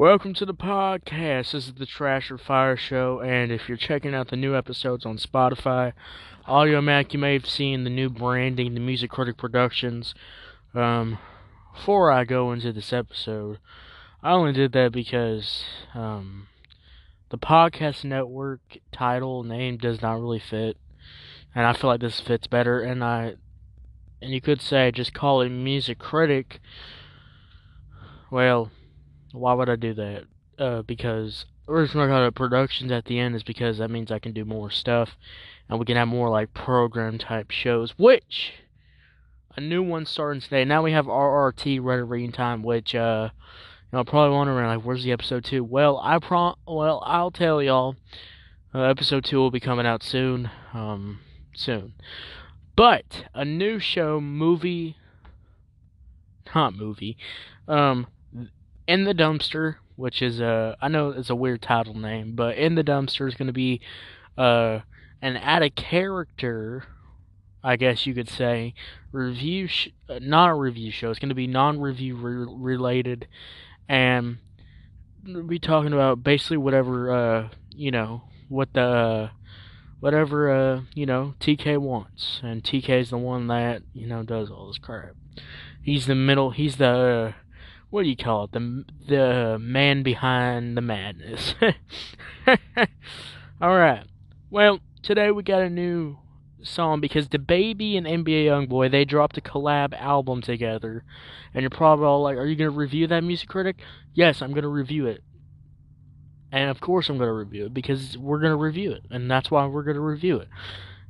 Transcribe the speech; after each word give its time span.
Welcome 0.00 0.32
to 0.34 0.46
the 0.46 0.54
podcast. 0.54 1.50
This 1.50 1.66
is 1.66 1.74
the 1.74 1.84
Trash 1.84 2.30
or 2.30 2.38
Fire 2.38 2.76
Show, 2.76 3.20
and 3.20 3.50
if 3.50 3.68
you're 3.68 3.76
checking 3.76 4.14
out 4.14 4.28
the 4.28 4.36
new 4.36 4.54
episodes 4.54 5.04
on 5.04 5.18
Spotify, 5.18 5.92
Audiomack, 6.46 7.12
you 7.12 7.18
may 7.18 7.32
have 7.32 7.48
seen 7.48 7.82
the 7.82 7.90
new 7.90 8.08
branding, 8.08 8.74
the 8.74 8.80
Music 8.80 9.10
Critic 9.10 9.36
Productions. 9.36 10.14
Um, 10.72 11.18
before 11.74 12.12
I 12.12 12.22
go 12.22 12.52
into 12.52 12.72
this 12.72 12.92
episode, 12.92 13.58
I 14.22 14.30
only 14.34 14.52
did 14.52 14.70
that 14.70 14.92
because 14.92 15.64
um, 15.94 16.46
the 17.30 17.38
podcast 17.38 18.04
network 18.04 18.78
title 18.92 19.42
name 19.42 19.78
does 19.78 20.00
not 20.00 20.20
really 20.20 20.38
fit, 20.38 20.76
and 21.56 21.66
I 21.66 21.72
feel 21.72 21.90
like 21.90 22.02
this 22.02 22.20
fits 22.20 22.46
better. 22.46 22.80
And 22.80 23.02
I, 23.02 23.34
and 24.22 24.30
you 24.30 24.40
could 24.40 24.62
say 24.62 24.92
just 24.92 25.12
call 25.12 25.40
it 25.40 25.48
Music 25.48 25.98
Critic. 25.98 26.60
Well 28.30 28.70
why 29.32 29.52
would 29.54 29.68
I 29.68 29.76
do 29.76 29.94
that? 29.94 30.24
Uh, 30.58 30.82
because 30.82 31.46
I 31.68 31.86
got 31.92 32.26
a 32.26 32.32
productions 32.32 32.90
at 32.90 33.04
the 33.04 33.18
end 33.18 33.36
is 33.36 33.42
because 33.42 33.78
that 33.78 33.90
means 33.90 34.10
I 34.10 34.18
can 34.18 34.32
do 34.32 34.44
more 34.44 34.70
stuff, 34.70 35.16
and 35.68 35.78
we 35.78 35.86
can 35.86 35.96
have 35.96 36.08
more 36.08 36.30
like 36.30 36.54
program 36.54 37.18
type 37.18 37.50
shows. 37.50 37.94
Which 37.98 38.52
a 39.56 39.60
new 39.60 39.82
one 39.82 40.06
starting 40.06 40.40
today. 40.40 40.64
Now 40.64 40.82
we 40.82 40.92
have 40.92 41.06
RRT 41.06 41.80
Reddit 41.80 42.08
reading 42.08 42.32
time, 42.32 42.62
which 42.62 42.94
uh, 42.94 43.30
you 43.92 43.96
know, 43.96 44.04
probably 44.04 44.36
wondering 44.36 44.66
like, 44.66 44.82
where's 44.82 45.04
the 45.04 45.12
episode 45.12 45.44
two? 45.44 45.64
Well, 45.64 46.00
I 46.02 46.18
pro, 46.18 46.54
well, 46.66 47.02
I'll 47.04 47.30
tell 47.30 47.62
y'all. 47.62 47.96
Uh, 48.74 48.82
episode 48.82 49.24
two 49.24 49.38
will 49.38 49.50
be 49.50 49.60
coming 49.60 49.86
out 49.86 50.02
soon. 50.02 50.50
Um, 50.74 51.20
soon. 51.54 51.94
But 52.76 53.24
a 53.34 53.44
new 53.44 53.78
show, 53.78 54.20
movie, 54.20 54.96
not 56.54 56.74
movie, 56.74 57.16
um, 57.66 58.06
in 58.88 59.04
the 59.04 59.14
dumpster, 59.14 59.76
which 59.94 60.22
is 60.22 60.40
a 60.40 60.76
I 60.80 60.88
know 60.88 61.10
it's 61.10 61.30
a 61.30 61.36
weird 61.36 61.62
title 61.62 61.94
name, 61.94 62.34
but 62.34 62.56
in 62.56 62.74
the 62.74 62.82
dumpster 62.82 63.28
is 63.28 63.34
going 63.34 63.46
to 63.46 63.52
be 63.52 63.80
uh 64.36 64.80
an 65.20 65.36
add 65.36 65.62
a 65.62 65.70
character, 65.70 66.84
I 67.62 67.76
guess 67.76 68.06
you 68.06 68.14
could 68.14 68.30
say, 68.30 68.74
review 69.12 69.66
sh- 69.68 69.90
uh, 70.08 70.18
not 70.22 70.48
a 70.50 70.54
review 70.54 70.90
show. 70.90 71.10
It's 71.10 71.18
going 71.18 71.28
to 71.28 71.34
be 71.34 71.46
non-review 71.46 72.16
re- 72.16 72.46
related, 72.48 73.28
and 73.88 74.38
we'll 75.24 75.42
be 75.42 75.58
talking 75.58 75.92
about 75.92 76.22
basically 76.24 76.56
whatever 76.56 77.12
uh 77.12 77.48
you 77.74 77.90
know 77.90 78.22
what 78.48 78.72
the 78.72 78.80
uh, 78.80 79.28
whatever 80.00 80.50
uh 80.50 80.80
you 80.94 81.04
know 81.04 81.34
TK 81.40 81.76
wants, 81.76 82.40
and 82.42 82.64
TK 82.64 82.88
is 83.00 83.10
the 83.10 83.18
one 83.18 83.48
that 83.48 83.82
you 83.92 84.06
know 84.06 84.22
does 84.22 84.50
all 84.50 84.68
this 84.68 84.78
crap. 84.78 85.14
He's 85.82 86.06
the 86.06 86.14
middle. 86.14 86.50
He's 86.50 86.76
the 86.76 87.34
uh, 87.36 87.47
what 87.90 88.02
do 88.02 88.08
you 88.08 88.16
call 88.16 88.44
it? 88.44 88.52
The 88.52 88.84
the 89.08 89.58
man 89.60 90.02
behind 90.02 90.76
the 90.76 90.82
madness. 90.82 91.54
All 93.60 93.76
right. 93.76 94.04
Well, 94.50 94.80
today 95.02 95.30
we 95.30 95.42
got 95.42 95.62
a 95.62 95.70
new 95.70 96.18
song 96.62 97.00
because 97.00 97.28
DaBaby 97.28 97.96
and 97.96 98.06
NBA 98.06 98.46
YoungBoy 98.46 98.90
they 98.90 99.04
dropped 99.04 99.38
a 99.38 99.40
collab 99.40 99.98
album 99.98 100.42
together, 100.42 101.04
and 101.54 101.62
you're 101.62 101.70
probably 101.70 102.04
all 102.04 102.22
like, 102.22 102.36
"Are 102.36 102.46
you 102.46 102.56
gonna 102.56 102.70
review 102.70 103.06
that 103.06 103.24
music 103.24 103.48
critic?" 103.48 103.76
Yes, 104.12 104.42
I'm 104.42 104.52
gonna 104.52 104.68
review 104.68 105.06
it, 105.06 105.22
and 106.52 106.70
of 106.70 106.80
course 106.80 107.08
I'm 107.08 107.18
gonna 107.18 107.32
review 107.32 107.66
it 107.66 107.74
because 107.74 108.18
we're 108.18 108.40
gonna 108.40 108.56
review 108.56 108.92
it, 108.92 109.04
and 109.10 109.30
that's 109.30 109.50
why 109.50 109.66
we're 109.66 109.84
gonna 109.84 110.00
review 110.00 110.36
it. 110.36 110.48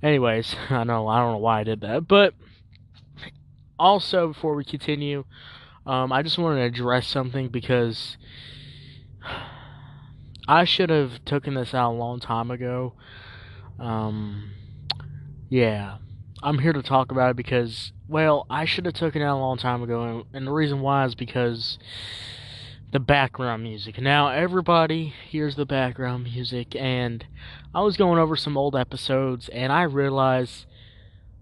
Anyways, 0.03 0.55
I 0.71 0.85
know 0.85 1.09
I 1.09 1.19
don't 1.19 1.33
know 1.33 1.39
why 1.39 1.61
I 1.61 1.65
did 1.65 1.81
that, 1.81 2.07
but 2.07 2.35
also 3.79 4.29
before 4.29 4.55
we 4.55 4.65
continue, 4.65 5.25
um, 5.89 6.13
I 6.13 6.23
just 6.23 6.37
wanted 6.37 6.57
to 6.57 6.67
address 6.67 7.09
something 7.09 7.49
because 7.49 8.19
I 10.47 10.65
should 10.65 10.91
have 10.91 11.25
taken 11.25 11.55
this 11.55 11.73
out 11.73 11.93
a 11.93 11.97
long 11.97 12.21
time 12.21 12.51
ago. 12.51 12.93
Um, 13.81 14.51
yeah, 15.49 15.97
I'm 16.43 16.59
here 16.59 16.75
to 16.75 16.83
talk 16.83 17.11
about 17.11 17.31
it 17.31 17.37
because, 17.37 17.93
well, 18.07 18.47
I 18.51 18.67
should 18.67 18.85
have 18.85 18.95
taken 18.95 19.23
it 19.23 19.25
out 19.25 19.39
a 19.39 19.41
long 19.41 19.57
time 19.57 19.83
ago, 19.83 20.03
and, 20.03 20.25
and 20.35 20.47
the 20.47 20.53
reason 20.53 20.83
why 20.83 21.07
is 21.07 21.15
because 21.15 21.79
the 22.93 23.01
background 23.01 23.63
music. 23.63 23.99
Now, 23.99 24.29
everybody 24.29 25.15
hears 25.29 25.57
the 25.57 25.65
background 25.65 26.25
music, 26.25 26.77
and 26.77 27.25
I 27.75 27.81
was 27.81 27.97
going 27.97 28.19
over 28.19 28.37
some 28.37 28.59
old 28.59 28.77
episodes, 28.77 29.49
and 29.49 29.73
I 29.73 29.85
realized 29.85 30.67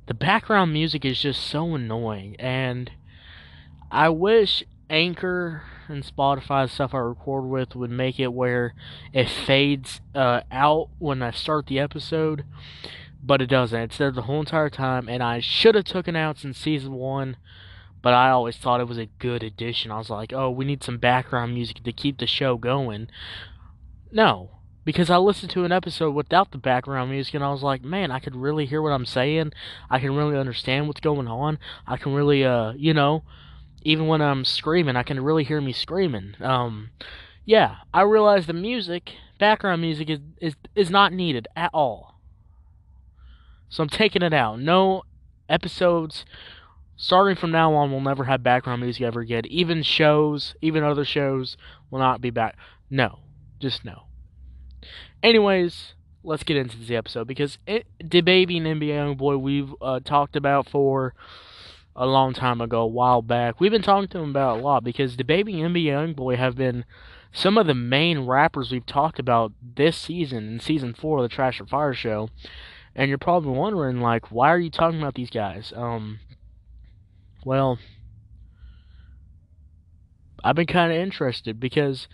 the 0.06 0.14
background 0.14 0.72
music 0.72 1.04
is 1.04 1.20
just 1.20 1.42
so 1.42 1.74
annoying, 1.74 2.36
and 2.38 2.92
I 3.90 4.08
wish 4.08 4.64
Anchor 4.90 5.62
and 5.88 6.04
Spotify 6.04 6.68
stuff 6.68 6.94
I 6.94 6.98
record 6.98 7.44
with 7.44 7.76
would 7.76 7.90
make 7.90 8.18
it 8.18 8.32
where 8.32 8.74
it 9.12 9.28
fades 9.28 10.00
uh, 10.14 10.40
out 10.50 10.88
when 10.98 11.22
I 11.22 11.30
start 11.30 11.66
the 11.66 11.78
episode, 11.78 12.44
but 13.22 13.40
it 13.40 13.46
doesn't. 13.46 13.80
It's 13.80 13.98
there 13.98 14.10
the 14.10 14.22
whole 14.22 14.40
entire 14.40 14.70
time, 14.70 15.08
and 15.08 15.22
I 15.22 15.40
should 15.40 15.74
have 15.74 15.84
taken 15.84 16.16
out 16.16 16.38
since 16.38 16.58
season 16.58 16.94
one, 16.94 17.36
but 18.02 18.14
I 18.14 18.30
always 18.30 18.56
thought 18.56 18.80
it 18.80 18.88
was 18.88 18.98
a 18.98 19.08
good 19.18 19.42
addition. 19.42 19.90
I 19.90 19.98
was 19.98 20.10
like, 20.10 20.32
oh, 20.32 20.50
we 20.50 20.64
need 20.64 20.82
some 20.82 20.98
background 20.98 21.54
music 21.54 21.82
to 21.82 21.92
keep 21.92 22.18
the 22.18 22.26
show 22.26 22.56
going. 22.56 23.08
No, 24.10 24.50
because 24.84 25.10
I 25.10 25.16
listened 25.18 25.50
to 25.50 25.64
an 25.64 25.72
episode 25.72 26.12
without 26.12 26.52
the 26.52 26.58
background 26.58 27.10
music 27.10 27.34
and 27.34 27.42
I 27.42 27.50
was 27.50 27.62
like, 27.62 27.82
man, 27.82 28.12
I 28.12 28.20
could 28.20 28.36
really 28.36 28.66
hear 28.66 28.80
what 28.80 28.92
I'm 28.92 29.04
saying. 29.04 29.52
I 29.90 29.98
can 29.98 30.14
really 30.14 30.38
understand 30.38 30.86
what's 30.86 31.00
going 31.00 31.26
on. 31.26 31.58
I 31.86 31.96
can 31.96 32.14
really, 32.14 32.44
uh, 32.44 32.72
you 32.76 32.94
know, 32.94 33.24
even 33.86 34.08
when 34.08 34.20
I'm 34.20 34.44
screaming, 34.44 34.96
I 34.96 35.04
can 35.04 35.22
really 35.22 35.44
hear 35.44 35.60
me 35.60 35.72
screaming. 35.72 36.34
Um, 36.40 36.90
yeah, 37.44 37.76
I 37.94 38.02
realize 38.02 38.46
the 38.46 38.52
music, 38.52 39.12
background 39.38 39.80
music, 39.80 40.10
is, 40.10 40.18
is 40.40 40.54
is 40.74 40.90
not 40.90 41.12
needed 41.12 41.46
at 41.54 41.70
all. 41.72 42.18
So 43.68 43.84
I'm 43.84 43.88
taking 43.88 44.22
it 44.22 44.32
out. 44.32 44.58
No 44.58 45.04
episodes 45.48 46.24
starting 46.96 47.36
from 47.36 47.52
now 47.52 47.74
on 47.74 47.92
will 47.92 48.00
never 48.00 48.24
have 48.24 48.42
background 48.42 48.82
music 48.82 49.02
ever 49.02 49.20
again. 49.20 49.46
Even 49.46 49.84
shows, 49.84 50.56
even 50.60 50.82
other 50.82 51.04
shows 51.04 51.56
will 51.88 52.00
not 52.00 52.20
be 52.20 52.30
back. 52.30 52.56
No, 52.90 53.20
just 53.60 53.84
no. 53.84 54.02
Anyways, 55.22 55.94
let's 56.24 56.42
get 56.42 56.56
into 56.56 56.76
the 56.76 56.96
episode 56.96 57.28
because 57.28 57.58
it, 57.68 57.86
and 58.00 58.10
NBA 58.10 59.16
YoungBoy 59.16 59.40
we've 59.40 59.72
uh, 59.80 60.00
talked 60.00 60.34
about 60.34 60.68
for 60.68 61.14
a 61.96 62.06
long 62.06 62.34
time 62.34 62.60
ago, 62.60 62.82
a 62.82 62.86
while 62.86 63.22
back. 63.22 63.58
We've 63.58 63.72
been 63.72 63.82
talking 63.82 64.08
to 64.08 64.18
him 64.18 64.30
about 64.30 64.58
a 64.58 64.62
lot 64.62 64.84
because 64.84 65.16
DaBaby 65.16 65.64
and 65.64 65.74
NBA 65.74 66.14
YoungBoy 66.14 66.36
have 66.36 66.54
been 66.54 66.84
some 67.32 67.56
of 67.56 67.66
the 67.66 67.74
main 67.74 68.26
rappers 68.26 68.70
we've 68.70 68.86
talked 68.86 69.18
about 69.18 69.52
this 69.62 69.96
season 69.96 70.48
in 70.48 70.60
season 70.60 70.94
four 70.94 71.18
of 71.18 71.22
the 71.22 71.34
Trash 71.34 71.60
or 71.60 71.66
Fire 71.66 71.94
show. 71.94 72.28
And 72.94 73.08
you're 73.08 73.18
probably 73.18 73.52
wondering, 73.52 74.00
like, 74.00 74.30
why 74.30 74.48
are 74.48 74.58
you 74.58 74.70
talking 74.70 75.00
about 75.00 75.14
these 75.14 75.30
guys? 75.30 75.72
Um, 75.74 76.20
well, 77.44 77.78
I've 80.44 80.56
been 80.56 80.66
kind 80.66 80.92
of 80.92 80.98
interested 80.98 81.58
because 81.58 82.08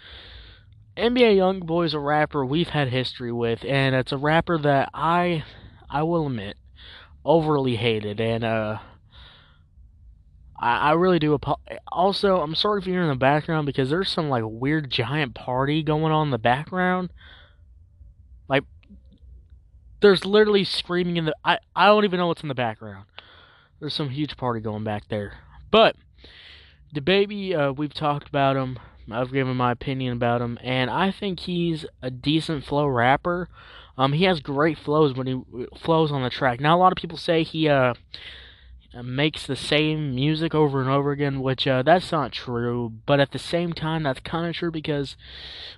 NBA 0.96 1.36
YoungBoy 1.36 1.86
is 1.86 1.94
a 1.94 1.98
rapper 1.98 2.44
we've 2.44 2.68
had 2.68 2.88
history 2.88 3.32
with, 3.32 3.64
and 3.64 3.94
it's 3.94 4.12
a 4.12 4.16
rapper 4.16 4.58
that 4.58 4.90
I, 4.94 5.44
I 5.88 6.02
will 6.02 6.26
admit, 6.26 6.56
overly 7.24 7.76
hated, 7.76 8.20
and 8.20 8.42
uh, 8.42 8.78
I, 10.62 10.76
I 10.76 10.92
really 10.92 11.18
do. 11.18 11.34
Apo- 11.34 11.60
also, 11.90 12.40
I'm 12.40 12.54
sorry 12.54 12.80
if 12.80 12.86
you're 12.86 13.02
in 13.02 13.08
the 13.08 13.16
background 13.16 13.66
because 13.66 13.90
there's 13.90 14.10
some 14.10 14.28
like 14.28 14.44
weird 14.46 14.90
giant 14.90 15.34
party 15.34 15.82
going 15.82 16.12
on 16.12 16.28
in 16.28 16.30
the 16.30 16.38
background. 16.38 17.10
Like, 18.48 18.62
there's 20.00 20.24
literally 20.24 20.64
screaming 20.64 21.16
in 21.16 21.24
the. 21.24 21.34
I 21.44 21.58
I 21.74 21.86
don't 21.86 22.04
even 22.04 22.18
know 22.18 22.28
what's 22.28 22.42
in 22.42 22.48
the 22.48 22.54
background. 22.54 23.06
There's 23.80 23.94
some 23.94 24.10
huge 24.10 24.36
party 24.36 24.60
going 24.60 24.84
back 24.84 25.08
there. 25.08 25.38
But 25.72 25.96
DaBaby, 26.94 27.58
uh, 27.58 27.72
we've 27.72 27.92
talked 27.92 28.28
about 28.28 28.56
him. 28.56 28.78
I've 29.10 29.32
given 29.32 29.56
my 29.56 29.72
opinion 29.72 30.12
about 30.12 30.40
him, 30.40 30.58
and 30.62 30.88
I 30.88 31.10
think 31.10 31.40
he's 31.40 31.84
a 32.00 32.10
decent 32.10 32.64
flow 32.64 32.86
rapper. 32.86 33.48
Um, 33.98 34.12
he 34.12 34.24
has 34.24 34.38
great 34.38 34.78
flows 34.78 35.14
when 35.14 35.26
he 35.26 35.42
flows 35.76 36.12
on 36.12 36.22
the 36.22 36.30
track. 36.30 36.60
Now, 36.60 36.76
a 36.76 36.78
lot 36.78 36.92
of 36.92 36.96
people 36.96 37.18
say 37.18 37.42
he 37.42 37.68
uh 37.68 37.94
makes 38.94 39.46
the 39.46 39.56
same 39.56 40.14
music 40.14 40.54
over 40.54 40.80
and 40.80 40.90
over 40.90 41.12
again, 41.12 41.40
which 41.40 41.66
uh, 41.66 41.82
that's 41.82 42.12
not 42.12 42.32
true. 42.32 42.92
But 43.06 43.20
at 43.20 43.32
the 43.32 43.38
same 43.38 43.72
time, 43.72 44.02
that's 44.02 44.20
kind 44.20 44.46
of 44.46 44.54
true 44.54 44.70
because 44.70 45.16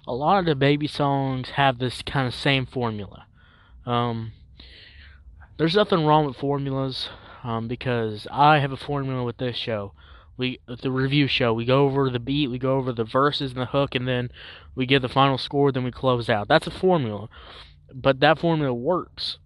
a 0.07 0.13
lot 0.13 0.47
of 0.47 0.59
DaBaby 0.59 0.91
songs 0.91 1.51
have 1.51 1.79
this 1.79 2.03
kind 2.03 2.27
of 2.27 2.35
same 2.35 2.67
formula. 2.67 3.27
Um, 3.87 4.33
there's 5.57 5.77
nothing 5.77 6.05
wrong 6.05 6.27
with 6.27 6.37
formulas 6.37 7.09
um, 7.45 7.69
because 7.69 8.27
I 8.33 8.59
have 8.59 8.73
a 8.73 8.77
formula 8.77 9.23
with 9.23 9.37
this 9.37 9.57
show. 9.57 9.93
We 10.37 10.59
the 10.67 10.91
review 10.91 11.29
show. 11.29 11.55
We 11.55 11.65
go 11.65 11.85
over 11.85 12.11
the 12.11 12.19
beat, 12.19 12.51
we 12.51 12.59
go 12.59 12.77
over 12.77 12.93
the 12.93 13.05
verses 13.05 13.53
and 13.53 13.61
the 13.61 13.67
hook, 13.67 13.95
and 13.95 14.09
then 14.09 14.31
we 14.75 14.87
get 14.87 15.03
the 15.03 15.09
final 15.09 15.39
score. 15.39 15.71
Then 15.71 15.85
we 15.85 15.93
close 15.93 16.29
out. 16.29 16.49
That's 16.49 16.67
a 16.67 16.73
formula, 16.73 17.29
but 17.95 18.19
that 18.19 18.41
formula 18.41 18.75
works 18.75 19.39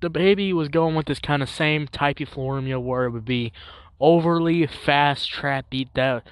DaBaby 0.00 0.52
was 0.52 0.68
going 0.68 0.94
with 0.94 1.06
this 1.06 1.18
kind 1.18 1.42
of 1.42 1.48
same 1.48 1.86
typey 1.88 2.26
formula 2.26 2.80
where 2.80 3.04
it 3.04 3.10
would 3.10 3.24
be 3.24 3.52
overly 4.00 4.66
fast 4.66 5.30
trap 5.30 5.70
beat 5.70 5.92
that 5.94 6.22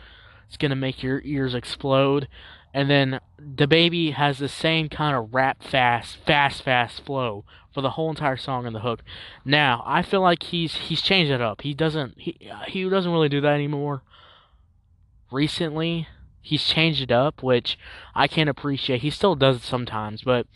it's 0.46 0.56
gonna 0.56 0.76
make 0.76 1.02
your 1.02 1.22
ears 1.24 1.54
explode. 1.54 2.28
And 2.72 2.90
then 2.90 3.20
DaBaby 3.40 4.14
has 4.14 4.38
the 4.38 4.48
same 4.48 4.88
kind 4.88 5.16
of 5.16 5.32
rap 5.32 5.62
fast, 5.62 6.18
fast, 6.26 6.62
fast 6.62 7.04
flow 7.04 7.44
for 7.72 7.80
the 7.80 7.90
whole 7.90 8.10
entire 8.10 8.36
song 8.36 8.66
and 8.66 8.74
the 8.74 8.80
hook. 8.80 9.02
Now 9.44 9.82
I 9.86 10.02
feel 10.02 10.20
like 10.20 10.44
he's 10.44 10.74
he's 10.74 11.02
changed 11.02 11.32
it 11.32 11.40
up. 11.40 11.62
He 11.62 11.74
doesn't 11.74 12.14
he 12.18 12.36
he 12.68 12.88
doesn't 12.88 13.10
really 13.10 13.28
do 13.28 13.40
that 13.40 13.54
anymore. 13.54 14.02
Recently, 15.30 16.06
he's 16.40 16.64
changed 16.64 17.00
it 17.00 17.10
up, 17.10 17.42
which 17.42 17.78
I 18.14 18.28
can't 18.28 18.48
appreciate. 18.48 19.00
He 19.00 19.10
still 19.10 19.34
does 19.34 19.56
it 19.56 19.62
sometimes, 19.62 20.22
but 20.22 20.46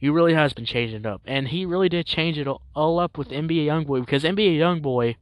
he 0.00 0.08
really 0.08 0.32
has 0.32 0.54
been 0.54 0.64
changing 0.64 1.00
it 1.00 1.06
up. 1.06 1.20
And 1.26 1.48
he 1.48 1.66
really 1.66 1.90
did 1.90 2.06
change 2.06 2.38
it 2.38 2.48
all 2.48 2.98
up 2.98 3.18
with 3.18 3.28
NBA 3.28 3.66
Youngboy 3.66 4.00
because 4.00 4.24
NBA 4.24 4.56
Youngboy 4.56 5.16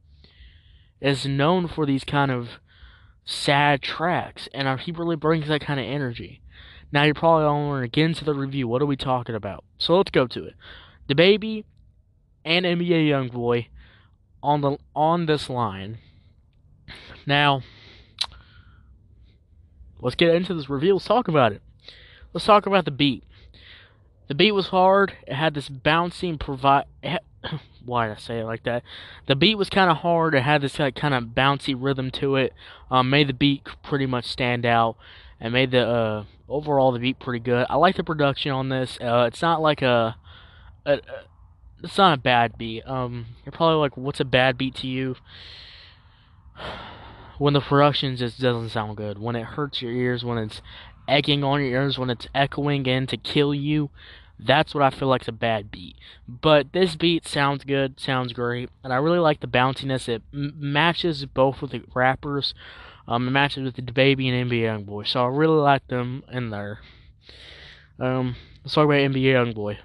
is 1.01 1.25
known 1.25 1.67
for 1.67 1.85
these 1.85 2.05
kind 2.05 2.31
of 2.31 2.49
sad 3.25 3.81
tracks, 3.81 4.49
and 4.53 4.67
uh, 4.67 4.77
he 4.77 4.91
really 4.91 5.15
brings 5.15 5.47
that 5.47 5.61
kind 5.61 5.79
of 5.79 5.85
energy. 5.85 6.41
Now 6.91 7.03
you're 7.03 7.13
probably 7.13 7.45
all 7.45 7.67
want 7.67 7.83
to 7.83 7.87
get 7.87 8.05
into 8.05 8.25
the 8.25 8.33
review. 8.33 8.67
What 8.67 8.81
are 8.81 8.87
we 8.87 8.95
talking 8.95 9.35
about? 9.35 9.63
So 9.77 9.97
let's 9.97 10.11
go 10.11 10.25
to 10.27 10.45
it. 10.45 10.55
DaBaby 11.07 11.65
and 12.43 12.65
NBA 12.65 13.07
Youngboy 13.07 13.67
on 14.41 14.61
the 14.61 14.77
on 14.95 15.25
this 15.25 15.49
line. 15.49 15.99
Now 17.25 17.61
let's 19.99 20.15
get 20.15 20.33
into 20.33 20.53
this 20.53 20.69
review. 20.69 20.93
Let's 20.93 21.05
talk 21.05 21.27
about 21.27 21.51
it. 21.51 21.61
Let's 22.33 22.45
talk 22.45 22.65
about 22.65 22.85
the 22.85 22.91
beat. 22.91 23.23
The 24.29 24.35
beat 24.35 24.51
was 24.51 24.67
hard. 24.67 25.13
It 25.27 25.33
had 25.33 25.55
this 25.55 25.67
bouncing 25.67 26.37
provide. 26.37 26.85
Why 27.85 28.07
did 28.07 28.17
I 28.17 28.19
say 28.19 28.39
it 28.39 28.45
like 28.45 28.63
that? 28.63 28.83
The 29.25 29.35
beat 29.35 29.55
was 29.55 29.71
kind 29.71 29.89
of 29.89 29.97
hard. 29.97 30.35
It 30.35 30.43
had 30.43 30.61
this 30.61 30.77
like, 30.77 30.95
kind 30.95 31.15
of 31.15 31.23
bouncy 31.35 31.75
rhythm 31.75 32.11
to 32.11 32.35
it. 32.35 32.53
Um, 32.91 33.09
made 33.09 33.27
the 33.27 33.33
beat 33.33 33.63
pretty 33.83 34.05
much 34.05 34.25
stand 34.25 34.67
out, 34.67 34.97
and 35.39 35.51
made 35.51 35.71
the 35.71 35.87
uh, 35.87 36.23
overall 36.47 36.91
the 36.91 36.99
beat 36.99 37.19
pretty 37.19 37.39
good. 37.39 37.65
I 37.71 37.77
like 37.77 37.95
the 37.95 38.03
production 38.03 38.51
on 38.51 38.69
this. 38.69 38.99
Uh, 39.01 39.25
it's 39.27 39.41
not 39.41 39.61
like 39.61 39.81
a, 39.81 40.15
a, 40.85 40.93
a, 40.93 41.01
it's 41.83 41.97
not 41.97 42.19
a 42.19 42.21
bad 42.21 42.55
beat. 42.55 42.83
Um, 42.87 43.25
you're 43.43 43.51
probably 43.51 43.77
like, 43.77 43.97
what's 43.97 44.19
a 44.19 44.25
bad 44.25 44.57
beat 44.57 44.75
to 44.75 44.87
you? 44.87 45.15
When 47.39 47.53
the 47.53 47.61
production 47.61 48.17
just 48.17 48.37
doesn't 48.41 48.67
sound 48.67 48.97
good, 48.97 49.17
when 49.17 49.37
it 49.37 49.45
hurts 49.45 49.81
your 49.81 49.93
ears, 49.93 50.25
when 50.25 50.37
it's 50.37 50.61
egging 51.07 51.41
on 51.41 51.61
your 51.61 51.69
ears, 51.69 51.97
when 51.97 52.09
it's 52.09 52.27
echoing 52.35 52.85
in 52.85 53.07
to 53.07 53.15
kill 53.15 53.53
you, 53.53 53.89
that's 54.39 54.73
what 54.73 54.83
I 54.83 54.89
feel 54.89 55.07
like 55.07 55.23
is 55.23 55.27
a 55.27 55.33
bad 55.33 55.69
beat. 55.71 55.95
But 56.27 56.71
this 56.73 56.95
beat 56.95 57.27
sounds 57.27 57.63
good, 57.63 57.99
sounds 57.99 58.33
great, 58.33 58.69
and 58.83 58.93
I 58.93 58.97
really 58.97 59.19
like 59.19 59.41
the 59.41 59.47
bounciness. 59.47 60.07
It 60.07 60.21
m- 60.33 60.53
matches 60.57 61.25
both 61.25 61.61
with 61.61 61.71
the 61.71 61.83
rappers. 61.93 62.53
Um, 63.07 63.27
it 63.27 63.31
matches 63.31 63.63
with 63.63 63.75
DaBaby 63.75 64.31
and 64.31 64.49
NBA 64.49 64.85
Youngboy, 64.85 65.07
so 65.07 65.23
I 65.25 65.27
really 65.27 65.59
like 65.59 65.87
them 65.87 66.23
in 66.31 66.51
there. 66.51 66.79
Um, 67.99 68.35
let's 68.63 68.75
talk 68.75 68.85
about 68.85 68.93
NBA 68.93 69.33
Youngboy. 69.33 69.77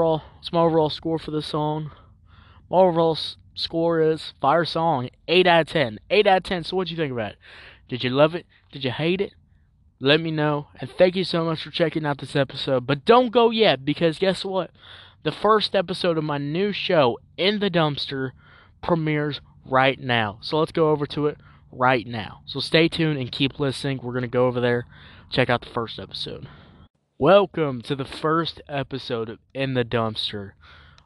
Overall, 0.00 0.22
what's 0.36 0.52
my 0.52 0.60
overall 0.60 0.90
score 0.90 1.18
for 1.18 1.30
this 1.30 1.46
song? 1.46 1.90
My 2.70 2.78
overall 2.78 3.18
score 3.54 4.00
is 4.00 4.32
fire 4.40 4.64
song, 4.64 5.10
eight 5.28 5.46
out 5.46 5.62
of 5.62 5.66
ten. 5.68 5.98
Eight 6.10 6.26
out 6.26 6.38
of 6.38 6.42
ten. 6.44 6.64
So 6.64 6.76
what 6.76 6.90
you 6.90 6.96
think 6.96 7.12
about 7.12 7.32
it? 7.32 7.38
Did 7.88 8.02
you 8.04 8.10
love 8.10 8.34
it? 8.34 8.46
Did 8.72 8.84
you 8.84 8.90
hate 8.90 9.20
it? 9.20 9.34
Let 9.98 10.20
me 10.20 10.30
know. 10.30 10.68
And 10.80 10.90
thank 10.90 11.16
you 11.16 11.24
so 11.24 11.44
much 11.44 11.62
for 11.62 11.70
checking 11.70 12.06
out 12.06 12.18
this 12.18 12.34
episode. 12.34 12.86
But 12.86 13.04
don't 13.04 13.30
go 13.30 13.50
yet 13.50 13.84
because 13.84 14.18
guess 14.18 14.44
what? 14.44 14.70
The 15.22 15.32
first 15.32 15.74
episode 15.74 16.16
of 16.16 16.24
my 16.24 16.38
new 16.38 16.72
show, 16.72 17.18
In 17.36 17.58
the 17.58 17.70
Dumpster, 17.70 18.30
premieres 18.82 19.42
right 19.66 20.00
now. 20.00 20.38
So 20.40 20.58
let's 20.58 20.72
go 20.72 20.90
over 20.90 21.04
to 21.08 21.26
it 21.26 21.36
right 21.70 22.06
now. 22.06 22.40
So 22.46 22.60
stay 22.60 22.88
tuned 22.88 23.18
and 23.18 23.30
keep 23.30 23.60
listening. 23.60 24.00
We're 24.02 24.12
going 24.12 24.22
to 24.22 24.28
go 24.28 24.46
over 24.46 24.60
there, 24.60 24.86
check 25.28 25.50
out 25.50 25.60
the 25.60 25.68
first 25.68 25.98
episode. 25.98 26.48
Welcome 27.20 27.82
to 27.82 27.94
the 27.94 28.06
first 28.06 28.62
episode 28.66 29.28
of 29.28 29.40
In 29.52 29.74
the 29.74 29.84
Dumpster. 29.84 30.52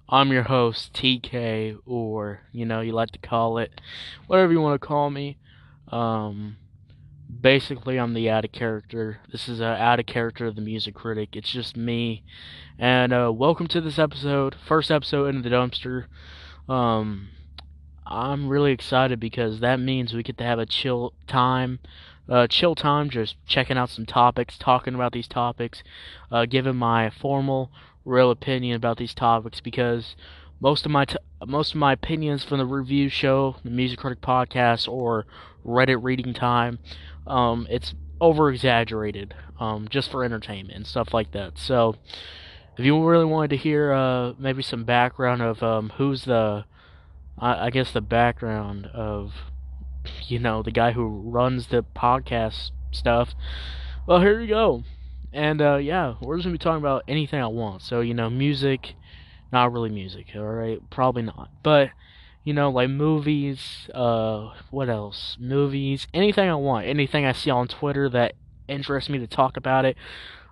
I'm 0.09 0.31
your 0.31 0.45
host, 0.45 0.93
TK, 0.93 1.77
or, 1.85 2.43
you 2.53 2.65
know, 2.65 2.83
you 2.83 2.93
like 2.93 3.11
to 3.11 3.19
call 3.19 3.59
it 3.59 3.81
whatever 4.29 4.53
you 4.53 4.61
want 4.61 4.81
to 4.81 4.87
call 4.87 5.11
me. 5.11 5.39
Um, 5.89 6.57
basically, 7.41 7.99
I'm 7.99 8.15
the 8.15 8.31
out 8.31 8.45
of 8.45 8.53
character. 8.53 9.23
This 9.33 9.49
is 9.49 9.59
a 9.59 9.65
out 9.65 9.99
of 9.99 10.07
character 10.07 10.47
of 10.47 10.55
the 10.55 10.63
music 10.63 10.95
critic. 10.95 11.31
It's 11.35 11.51
just 11.51 11.77
me. 11.77 12.23
And, 12.79 13.13
uh, 13.13 13.33
welcome 13.35 13.67
to 13.67 13.81
this 13.81 13.99
episode, 13.99 14.55
first 14.69 14.93
episode 14.93 15.35
in 15.35 15.43
the 15.43 15.51
dumpster. 15.51 16.05
Um, 16.69 17.31
I'm 18.07 18.49
really 18.49 18.71
excited 18.71 19.19
because 19.19 19.59
that 19.59 19.81
means 19.81 20.15
we 20.15 20.23
get 20.23 20.39
to 20.39 20.45
have 20.45 20.61
a 20.61 20.67
chill 20.67 21.13
time 21.27 21.81
uh, 22.29 22.47
chill 22.47 22.75
time, 22.75 23.11
just 23.11 23.37
checking 23.47 23.77
out 23.77 23.91
some 23.91 24.07
topics, 24.07 24.57
talking 24.59 24.95
about 24.95 25.13
these 25.13 25.29
topics, 25.29 25.83
uh, 26.31 26.47
giving 26.47 26.77
my 26.77 27.11
formal, 27.11 27.71
real 28.05 28.31
opinion 28.31 28.77
about 28.77 28.99
these 28.99 29.15
topics 29.15 29.61
because 29.61 30.15
most 30.61 30.85
of 30.85 30.93
my 30.93 31.05
t- 31.05 31.17
most 31.47 31.73
of 31.73 31.77
my 31.77 31.93
opinions 31.93 32.45
from 32.45 32.59
the 32.59 32.67
review 32.67 33.09
show, 33.09 33.57
the 33.65 33.71
Music 33.71 33.99
Critic 33.99 34.21
podcast, 34.21 34.89
or 34.89 35.27
Reddit 35.67 36.03
reading 36.03 36.33
time, 36.33 36.79
um, 37.27 37.67
it's 37.71 37.95
over 38.21 38.51
exaggerated, 38.51 39.35
um, 39.59 39.89
just 39.89 40.11
for 40.11 40.25
entertainment 40.25 40.77
and 40.77 40.87
stuff 40.87 41.13
like 41.13 41.33
that. 41.33 41.59
So, 41.59 41.97
if 42.79 42.85
you 42.85 43.05
really 43.05 43.25
wanted 43.25 43.51
to 43.51 43.57
hear 43.57 43.93
uh, 43.93 44.33
maybe 44.39 44.63
some 44.63 44.85
background 44.85 45.43
of 45.43 45.63
um, 45.63 45.93
who's 45.97 46.25
the, 46.25 46.65
I, 47.39 47.67
I 47.67 47.71
guess 47.71 47.93
the 47.93 48.01
background 48.01 48.87
of 48.87 49.33
you 50.27 50.39
know, 50.39 50.63
the 50.63 50.71
guy 50.71 50.93
who 50.93 51.07
runs 51.07 51.69
the 51.69 51.85
podcast 51.97 52.71
stuff. 52.93 53.35
Well, 54.07 54.21
here 54.21 54.41
you 54.41 54.49
go. 54.49 54.85
And 55.33 55.61
uh, 55.61 55.77
yeah, 55.77 56.15
we're 56.21 56.37
just 56.37 56.45
gonna 56.45 56.55
be 56.55 56.59
talking 56.59 56.79
about 56.79 57.05
anything 57.09 57.41
I 57.41 57.49
want. 57.49 57.83
So 57.83 58.01
you 58.01 58.15
know, 58.15 58.31
music, 58.31 58.95
not 59.53 59.73
really 59.73 59.91
music, 59.91 60.29
all 60.35 60.43
right, 60.43 60.79
probably 60.91 61.23
not. 61.23 61.51
But 61.63 61.91
you 62.45 62.53
know, 62.53 62.71
like 62.71 62.91
movies. 62.91 63.89
Uh, 63.93 64.53
what 64.71 64.89
else? 64.89 65.37
Movies. 65.41 66.07
Anything 66.15 66.49
I 66.49 66.55
want. 66.55 66.87
Anything 66.87 67.25
I 67.25 67.33
see 67.33 67.51
on 67.51 67.67
Twitter 67.67 68.09
that 68.11 68.35
interests 68.69 69.11
me 69.11 69.19
to 69.19 69.27
talk 69.27 69.57
about 69.57 69.85
it. 69.85 69.97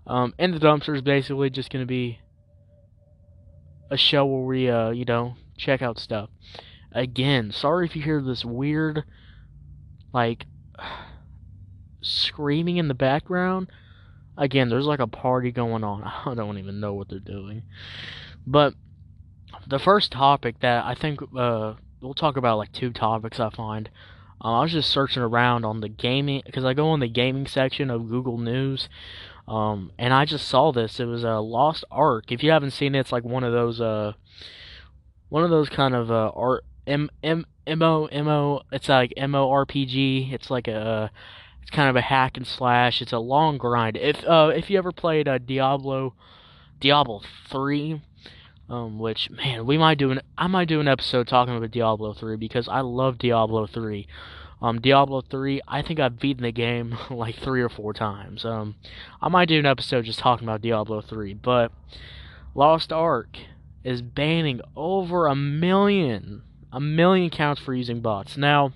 Um, 0.06 0.34
and 0.38 0.52
the 0.52 0.58
dumpster 0.58 0.96
is 0.96 1.02
basically 1.02 1.50
just 1.50 1.70
gonna 1.70 1.86
be 1.86 2.18
a 3.90 3.96
show 3.96 4.24
where 4.24 4.42
we, 4.42 4.68
uh, 4.68 4.90
you 4.90 5.04
know, 5.04 5.36
check 5.56 5.82
out 5.82 5.98
stuff. 5.98 6.30
Again, 6.92 7.52
sorry 7.52 7.86
if 7.86 7.94
you 7.94 8.02
hear 8.02 8.20
this 8.20 8.44
weird 8.44 9.04
like 10.12 10.46
screaming 12.00 12.76
in 12.76 12.88
the 12.88 12.94
background. 12.94 13.70
Again, 14.36 14.68
there's 14.68 14.86
like 14.86 15.00
a 15.00 15.06
party 15.06 15.50
going 15.50 15.84
on. 15.84 16.02
I 16.26 16.34
don't 16.34 16.58
even 16.58 16.80
know 16.80 16.94
what 16.94 17.08
they're 17.08 17.18
doing. 17.18 17.62
But 18.46 18.74
the 19.66 19.78
first 19.78 20.12
topic 20.12 20.60
that 20.60 20.84
I 20.84 20.94
think 20.94 21.20
uh, 21.36 21.74
we'll 22.00 22.14
talk 22.14 22.36
about 22.36 22.58
like 22.58 22.72
two 22.72 22.92
topics 22.92 23.40
I 23.40 23.50
find. 23.50 23.88
Uh, 24.44 24.58
I 24.58 24.62
was 24.62 24.72
just 24.72 24.90
searching 24.90 25.22
around 25.22 25.64
on 25.64 25.80
the 25.80 25.88
gaming 25.88 26.42
because 26.44 26.64
I 26.64 26.74
go 26.74 26.88
on 26.88 27.00
the 27.00 27.08
gaming 27.08 27.46
section 27.46 27.90
of 27.90 28.08
Google 28.08 28.38
News. 28.38 28.88
Um, 29.46 29.92
and 29.98 30.12
I 30.12 30.24
just 30.24 30.48
saw 30.48 30.72
this. 30.72 31.00
It 31.00 31.04
was 31.04 31.24
a 31.24 31.38
Lost 31.40 31.84
Ark. 31.90 32.30
If 32.30 32.42
you 32.42 32.50
haven't 32.50 32.72
seen 32.72 32.94
it, 32.94 33.00
it's 33.00 33.12
like 33.12 33.24
one 33.24 33.44
of 33.44 33.52
those 33.52 33.80
uh, 33.80 34.12
one 35.28 35.44
of 35.44 35.50
those 35.50 35.68
kind 35.68 35.94
of 35.94 36.10
uh, 36.10 36.30
art 36.34 36.64
M 36.86 37.10
M 37.22 37.46
M 37.66 37.82
O 37.82 38.06
M 38.06 38.28
O. 38.28 38.62
It's 38.70 38.88
like 38.88 39.12
M 39.16 39.34
O 39.34 39.50
R 39.50 39.66
P 39.66 39.86
G. 39.86 40.30
It's 40.32 40.50
like 40.50 40.68
a 40.68 41.10
it's 41.62 41.70
kind 41.70 41.88
of 41.88 41.96
a 41.96 42.00
hack 42.00 42.36
and 42.36 42.46
slash. 42.46 43.00
It's 43.00 43.12
a 43.12 43.18
long 43.18 43.58
grind. 43.58 43.96
If 43.96 44.24
uh, 44.24 44.52
if 44.54 44.70
you 44.70 44.78
ever 44.78 44.92
played 44.92 45.28
uh, 45.28 45.38
Diablo, 45.38 46.14
Diablo 46.80 47.22
three, 47.48 48.00
um, 48.68 48.98
which 48.98 49.30
man, 49.30 49.66
we 49.66 49.78
might 49.78 49.98
do 49.98 50.10
an 50.10 50.20
I 50.36 50.46
might 50.46 50.68
do 50.68 50.80
an 50.80 50.88
episode 50.88 51.28
talking 51.28 51.56
about 51.56 51.70
Diablo 51.70 52.14
three 52.14 52.36
because 52.36 52.68
I 52.68 52.80
love 52.80 53.18
Diablo 53.18 53.66
three. 53.66 54.08
Um, 54.62 54.80
Diablo 54.80 55.22
3, 55.22 55.60
I 55.66 55.82
think 55.82 55.98
I've 55.98 56.20
beaten 56.20 56.44
the 56.44 56.52
game 56.52 56.96
like 57.10 57.34
three 57.34 57.62
or 57.62 57.68
four 57.68 57.92
times. 57.92 58.44
Um, 58.44 58.76
I 59.20 59.28
might 59.28 59.48
do 59.48 59.58
an 59.58 59.66
episode 59.66 60.04
just 60.04 60.20
talking 60.20 60.46
about 60.46 60.62
Diablo 60.62 61.00
3, 61.00 61.34
but 61.34 61.72
Lost 62.54 62.92
Ark 62.92 63.38
is 63.82 64.02
banning 64.02 64.60
over 64.76 65.26
a 65.26 65.34
million, 65.34 66.42
a 66.72 66.80
million 66.80 67.30
counts 67.30 67.60
for 67.60 67.74
using 67.74 68.00
bots. 68.00 68.36
Now, 68.36 68.72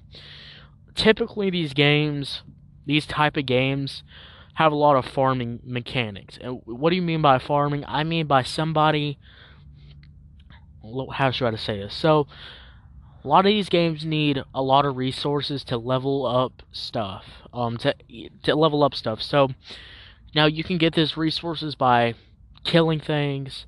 typically 0.95 1.51
these 1.51 1.73
games, 1.73 2.43
these 2.85 3.07
type 3.07 3.37
of 3.37 3.47
games, 3.47 4.03
have 4.55 4.73
a 4.73 4.77
lot 4.77 4.97
of 4.97 5.05
farming 5.05 5.61
mechanics. 5.65 6.39
And 6.41 6.61
what 6.65 6.91
do 6.91 6.97
you 6.97 7.03
mean 7.03 7.23
by 7.23 7.39
farming? 7.39 7.85
I 7.87 8.05
mean 8.05 8.27
by 8.27 8.43
somebody. 8.43 9.19
How 11.13 11.31
should 11.31 11.53
I 11.53 11.57
say 11.57 11.79
this? 11.79 11.95
So, 11.95 12.27
a 13.27 13.29
lot 13.29 13.41
of 13.41 13.51
these 13.51 13.69
games 13.69 14.05
need 14.05 14.43
a 14.55 14.63
lot 14.63 14.87
of 14.87 14.97
resources 14.97 15.65
to 15.65 15.77
level 15.77 16.25
up 16.27 16.63
stuff. 16.71 17.25
Um, 17.53 17.77
to 17.79 17.95
to 18.45 18.55
level 18.55 18.85
up 18.85 18.95
stuff. 18.95 19.21
So 19.21 19.49
now 20.33 20.47
you 20.47 20.63
can 20.63 20.79
get 20.79 20.95
these 20.95 21.17
resources 21.17 21.75
by 21.75 22.15
killing 22.63 23.01
things. 23.01 23.67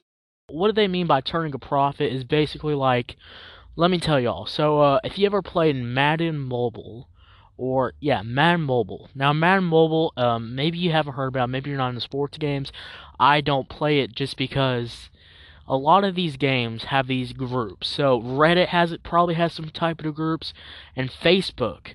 What 0.48 0.68
do 0.68 0.74
they 0.74 0.88
mean 0.88 1.08
by 1.08 1.22
turning 1.22 1.54
a 1.54 1.60
profit? 1.60 2.12
Is 2.12 2.24
basically 2.24 2.74
like 2.74 3.16
let 3.76 3.92
me 3.92 4.00
tell 4.00 4.20
y'all. 4.20 4.46
So, 4.46 4.80
uh, 4.80 5.00
if 5.04 5.18
you 5.18 5.26
ever 5.26 5.42
played 5.42 5.76
Madden 5.76 6.40
Mobile, 6.40 7.08
or 7.58 7.94
yeah, 8.00 8.24
Madden 8.24 8.62
Mobile. 8.62 9.10
Now, 9.14 9.34
Madden 9.34 9.66
Mobile, 9.66 10.14
um, 10.18 10.56
maybe 10.56 10.80
you 10.80 10.92
haven't 10.92 11.14
heard 11.14 11.28
about. 11.28 11.50
Maybe 11.50 11.70
you're 11.70 11.78
not 11.78 11.90
into 11.90 12.02
sports 12.02 12.40
games. 12.40 12.72
I 13.20 13.40
don't 13.40 13.70
play 13.70 14.00
it 14.00 14.16
just 14.16 14.36
because 14.36 15.12
a 15.68 15.78
lot 15.78 16.04
of 16.04 16.16
these 16.16 16.38
games 16.38 16.86
have 16.86 17.06
these 17.06 17.34
groups. 17.34 17.88
So 17.88 18.20
Reddit 18.20 18.70
has 18.70 18.92
it, 18.92 19.04
probably 19.04 19.36
has 19.36 19.54
some 19.54 19.70
type 19.70 20.04
of 20.04 20.16
groups, 20.16 20.54
and 20.96 21.12
Facebook. 21.12 21.94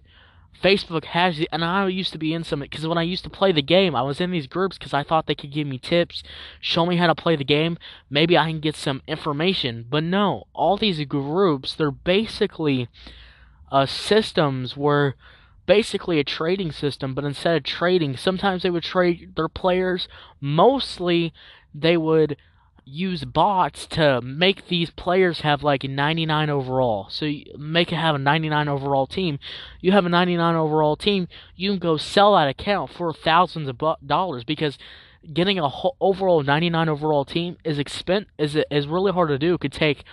Facebook 0.62 1.06
has 1.06 1.38
the, 1.38 1.48
and 1.52 1.64
I 1.64 1.86
used 1.88 2.12
to 2.12 2.18
be 2.18 2.32
in 2.32 2.44
some 2.44 2.60
because 2.60 2.86
when 2.86 2.98
I 2.98 3.02
used 3.02 3.24
to 3.24 3.30
play 3.30 3.52
the 3.52 3.62
game, 3.62 3.94
I 3.94 4.02
was 4.02 4.20
in 4.20 4.30
these 4.30 4.46
groups 4.46 4.78
because 4.78 4.94
I 4.94 5.02
thought 5.02 5.26
they 5.26 5.34
could 5.34 5.52
give 5.52 5.66
me 5.66 5.78
tips, 5.78 6.22
show 6.60 6.86
me 6.86 6.96
how 6.96 7.06
to 7.06 7.14
play 7.14 7.36
the 7.36 7.44
game. 7.44 7.78
Maybe 8.10 8.36
I 8.36 8.48
can 8.50 8.60
get 8.60 8.76
some 8.76 9.02
information. 9.06 9.86
But 9.88 10.04
no, 10.04 10.46
all 10.52 10.76
these 10.76 11.04
groups, 11.04 11.74
they're 11.74 11.90
basically 11.90 12.88
uh, 13.70 13.86
systems 13.86 14.76
where 14.76 15.16
basically 15.66 16.18
a 16.18 16.24
trading 16.24 16.72
system, 16.72 17.14
but 17.14 17.24
instead 17.24 17.56
of 17.56 17.64
trading, 17.64 18.16
sometimes 18.16 18.62
they 18.62 18.70
would 18.70 18.84
trade 18.84 19.34
their 19.36 19.48
players. 19.48 20.08
Mostly, 20.40 21.32
they 21.74 21.96
would 21.96 22.36
use 22.88 23.24
bots 23.24 23.84
to 23.84 24.20
make 24.20 24.68
these 24.68 24.90
players 24.90 25.40
have 25.40 25.64
like 25.64 25.82
a 25.82 25.88
99 25.88 26.48
overall. 26.48 27.08
So 27.10 27.28
make 27.58 27.92
it 27.92 27.96
have 27.96 28.14
a 28.14 28.18
99 28.18 28.68
overall 28.68 29.08
team. 29.08 29.40
You 29.80 29.90
have 29.90 30.06
a 30.06 30.08
99 30.08 30.54
overall 30.54 30.96
team, 30.96 31.26
you 31.56 31.70
can 31.70 31.80
go 31.80 31.96
sell 31.96 32.34
that 32.36 32.48
account 32.48 32.92
for 32.92 33.12
thousands 33.12 33.68
of 33.68 33.82
dollars 34.06 34.44
because 34.44 34.78
getting 35.32 35.58
a 35.58 35.68
overall 36.00 36.44
99 36.44 36.88
overall 36.88 37.24
team 37.24 37.56
is 37.64 37.78
expen 37.78 38.26
is 38.38 38.56
is 38.70 38.86
really 38.86 39.12
hard 39.12 39.30
to 39.30 39.38
do. 39.38 39.54
It 39.54 39.60
could 39.60 39.72
take 39.72 40.04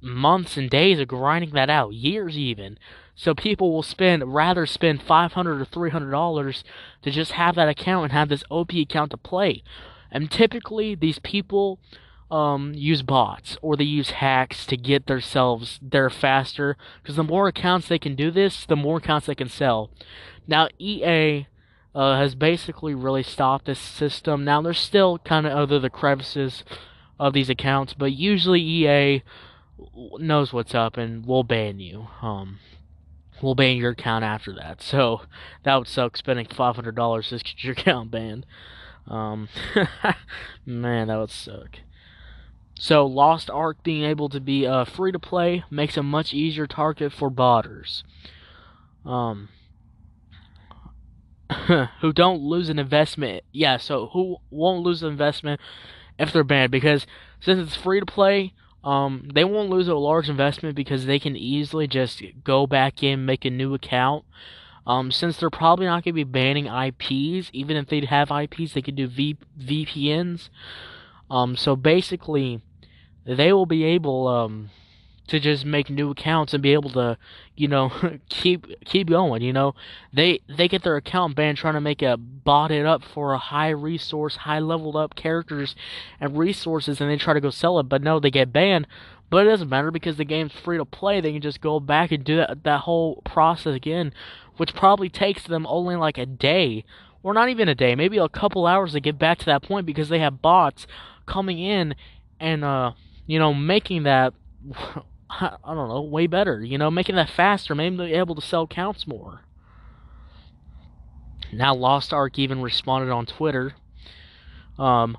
months 0.00 0.56
and 0.56 0.68
days 0.68 0.98
of 0.98 1.06
grinding 1.06 1.50
that 1.50 1.70
out, 1.70 1.94
years 1.94 2.36
even. 2.36 2.80
So 3.14 3.32
people 3.32 3.72
will 3.72 3.84
spend 3.84 4.34
rather 4.34 4.66
spend 4.66 5.02
500 5.02 5.60
or 5.60 5.64
300 5.64 6.10
dollars 6.10 6.64
to 7.02 7.12
just 7.12 7.32
have 7.32 7.54
that 7.54 7.68
account 7.68 8.04
and 8.04 8.12
have 8.12 8.28
this 8.28 8.42
OP 8.50 8.72
account 8.74 9.12
to 9.12 9.16
play. 9.16 9.62
And 10.10 10.30
typically, 10.30 10.94
these 10.94 11.18
people 11.18 11.78
um, 12.30 12.72
use 12.74 13.02
bots 13.02 13.56
or 13.62 13.76
they 13.76 13.84
use 13.84 14.10
hacks 14.10 14.66
to 14.66 14.76
get 14.76 15.06
themselves 15.06 15.78
there 15.82 16.10
faster. 16.10 16.76
Because 17.02 17.16
the 17.16 17.24
more 17.24 17.48
accounts 17.48 17.88
they 17.88 17.98
can 17.98 18.14
do 18.14 18.30
this, 18.30 18.66
the 18.66 18.76
more 18.76 18.98
accounts 18.98 19.26
they 19.26 19.34
can 19.34 19.48
sell. 19.48 19.90
Now, 20.46 20.68
EA 20.78 21.46
uh, 21.94 22.16
has 22.16 22.34
basically 22.34 22.94
really 22.94 23.22
stopped 23.22 23.66
this 23.66 23.78
system. 23.78 24.44
Now, 24.44 24.62
there's 24.62 24.78
still 24.78 25.18
kind 25.18 25.46
of 25.46 25.52
other 25.52 25.78
the 25.78 25.90
crevices 25.90 26.64
of 27.18 27.32
these 27.32 27.50
accounts, 27.50 27.94
but 27.94 28.12
usually 28.12 28.60
EA 28.60 29.22
knows 30.18 30.52
what's 30.52 30.74
up 30.74 30.96
and 30.96 31.26
will 31.26 31.44
ban 31.44 31.80
you. 31.80 32.08
Um, 32.22 32.58
will 33.42 33.54
ban 33.54 33.76
your 33.76 33.92
account 33.92 34.24
after 34.24 34.52
that. 34.54 34.82
So 34.82 35.22
that 35.64 35.76
would 35.76 35.88
suck 35.88 36.16
spending 36.16 36.46
five 36.46 36.76
hundred 36.76 36.96
dollars 36.96 37.28
to 37.28 37.38
get 37.38 37.64
your 37.64 37.72
account 37.72 38.10
banned. 38.10 38.46
Um, 39.08 39.48
man, 40.66 41.08
that 41.08 41.16
would 41.16 41.30
suck. 41.30 41.80
So, 42.78 43.04
Lost 43.06 43.50
Ark 43.50 43.82
being 43.82 44.04
able 44.04 44.28
to 44.30 44.40
be 44.40 44.66
uh, 44.66 44.84
free 44.84 45.12
to 45.12 45.18
play 45.18 45.64
makes 45.70 45.96
a 45.96 46.02
much 46.02 46.32
easier 46.32 46.66
target 46.66 47.12
for 47.12 47.30
botters. 47.30 48.04
Um, 49.04 49.48
who 52.00 52.12
don't 52.12 52.42
lose 52.42 52.68
an 52.68 52.78
investment. 52.78 53.42
Yeah, 53.52 53.78
so 53.78 54.08
who 54.12 54.36
won't 54.50 54.82
lose 54.84 55.02
an 55.02 55.10
investment 55.10 55.60
if 56.18 56.32
they're 56.32 56.44
banned? 56.44 56.70
Because 56.72 57.06
since 57.40 57.60
it's 57.60 57.76
free 57.76 58.00
to 58.00 58.06
play, 58.06 58.54
Um, 58.84 59.28
they 59.34 59.44
won't 59.44 59.70
lose 59.70 59.88
a 59.88 59.94
large 59.96 60.30
investment 60.30 60.76
because 60.76 61.04
they 61.06 61.18
can 61.18 61.36
easily 61.36 61.88
just 61.88 62.22
go 62.44 62.66
back 62.66 63.02
in, 63.02 63.26
make 63.26 63.44
a 63.44 63.50
new 63.50 63.74
account. 63.74 64.24
Um, 64.88 65.12
since 65.12 65.36
they're 65.36 65.50
probably 65.50 65.84
not 65.84 66.02
going 66.02 66.14
to 66.14 66.24
be 66.24 66.24
banning 66.24 66.64
IPs, 66.66 67.50
even 67.52 67.76
if 67.76 67.88
they 67.88 68.00
have 68.06 68.30
IPs, 68.30 68.72
they 68.72 68.80
could 68.80 68.96
do 68.96 69.06
v- 69.06 69.36
VPNs. 69.60 70.48
Um, 71.30 71.56
so 71.56 71.76
basically, 71.76 72.62
they 73.26 73.52
will 73.52 73.66
be 73.66 73.84
able 73.84 74.26
um, 74.26 74.70
to 75.28 75.38
just 75.38 75.64
make 75.64 75.90
new 75.90 76.10
accounts 76.10 76.54
and 76.54 76.62
be 76.62 76.72
able 76.72 76.90
to, 76.90 77.16
you 77.54 77.68
know, 77.68 77.92
keep 78.28 78.66
keep 78.84 79.08
going. 79.08 79.42
You 79.42 79.52
know, 79.52 79.74
they 80.12 80.40
they 80.48 80.68
get 80.68 80.82
their 80.82 80.96
account 80.96 81.36
banned 81.36 81.58
trying 81.58 81.74
to 81.74 81.80
make 81.80 82.02
a 82.02 82.16
bot 82.16 82.70
it 82.70 82.86
up 82.86 83.02
for 83.04 83.34
a 83.34 83.38
high 83.38 83.68
resource, 83.68 84.36
high 84.36 84.58
leveled 84.58 84.96
up 84.96 85.14
characters 85.14 85.76
and 86.20 86.36
resources, 86.36 87.00
and 87.00 87.10
they 87.10 87.16
try 87.16 87.34
to 87.34 87.40
go 87.40 87.50
sell 87.50 87.78
it, 87.78 87.84
but 87.84 88.02
no, 88.02 88.18
they 88.18 88.30
get 88.30 88.52
banned. 88.52 88.86
But 89.30 89.46
it 89.46 89.50
doesn't 89.50 89.68
matter 89.68 89.90
because 89.90 90.16
the 90.16 90.24
game's 90.24 90.52
free 90.52 90.78
to 90.78 90.86
play. 90.86 91.20
They 91.20 91.32
can 91.32 91.42
just 91.42 91.60
go 91.60 91.80
back 91.80 92.10
and 92.10 92.24
do 92.24 92.36
that 92.36 92.64
that 92.64 92.80
whole 92.80 93.22
process 93.24 93.74
again, 93.74 94.12
which 94.56 94.74
probably 94.74 95.10
takes 95.10 95.44
them 95.44 95.66
only 95.66 95.96
like 95.96 96.16
a 96.16 96.26
day, 96.26 96.84
or 97.22 97.34
not 97.34 97.50
even 97.50 97.68
a 97.68 97.74
day, 97.74 97.94
maybe 97.94 98.16
a 98.16 98.28
couple 98.30 98.66
hours 98.66 98.92
to 98.92 99.00
get 99.00 99.18
back 99.18 99.38
to 99.38 99.44
that 99.44 99.62
point 99.62 99.84
because 99.84 100.08
they 100.08 100.20
have 100.20 100.40
bots 100.40 100.86
coming 101.26 101.58
in 101.58 101.94
and 102.40 102.64
uh, 102.64 102.92
you 103.26 103.38
know, 103.38 103.52
making 103.52 104.04
that 104.04 104.32
I 105.30 105.74
don't 105.74 105.88
know, 105.88 106.02
way 106.02 106.26
better. 106.26 106.62
You 106.62 106.78
know, 106.78 106.90
making 106.90 107.16
that 107.16 107.30
faster, 107.30 107.74
maybe 107.74 108.14
able 108.14 108.34
to 108.34 108.40
sell 108.40 108.66
counts 108.66 109.06
more. 109.06 109.42
Now, 111.52 111.74
Lost 111.74 112.12
Ark 112.12 112.38
even 112.38 112.62
responded 112.62 113.12
on 113.12 113.26
Twitter. 113.26 113.74
Um, 114.78 115.16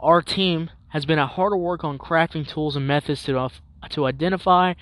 our 0.00 0.22
team 0.22 0.70
has 0.88 1.04
been 1.04 1.18
at 1.18 1.30
harder 1.30 1.56
work 1.56 1.84
on 1.84 1.98
crafting 1.98 2.46
tools 2.46 2.76
and 2.76 2.86
methods 2.86 3.22
to 3.24 3.50
to 3.90 4.06
identify 4.06 4.74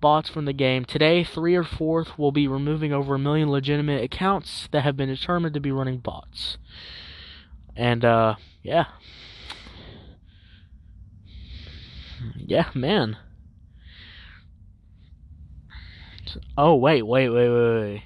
bots 0.00 0.28
from 0.28 0.44
the 0.44 0.52
game. 0.52 0.84
Today, 0.84 1.24
three 1.24 1.54
or 1.54 1.64
fourth 1.64 2.18
will 2.18 2.32
be 2.32 2.46
removing 2.46 2.92
over 2.92 3.14
a 3.14 3.18
million 3.18 3.50
legitimate 3.50 4.02
accounts 4.02 4.68
that 4.72 4.82
have 4.82 4.96
been 4.96 5.08
determined 5.08 5.54
to 5.54 5.60
be 5.60 5.72
running 5.72 5.98
bots. 5.98 6.58
And 7.74 8.04
uh, 8.04 8.36
yeah, 8.62 8.86
yeah, 12.36 12.70
man. 12.74 13.16
Oh 16.56 16.74
wait, 16.76 17.02
wait, 17.02 17.28
wait, 17.28 17.48
wait, 17.48 17.80
wait. 17.80 18.02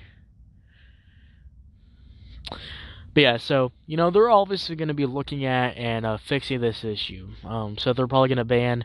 But 3.13 3.21
yeah, 3.23 3.37
so 3.39 3.73
you 3.87 3.97
know 3.97 4.11
they're 4.11 4.31
obviously 4.31 4.77
going 4.77 4.89
to 4.89 4.95
be 4.95 5.07
looking 5.07 5.45
at 5.45 5.77
and 5.77 6.07
uh, 6.07 6.19
fixing 6.19 6.61
this 6.61 6.85
issue. 6.85 7.29
Um, 7.45 7.77
so 7.77 7.93
they're 7.93 8.07
probably 8.07 8.29
going 8.29 8.39
to 8.39 8.45
ban 8.45 8.85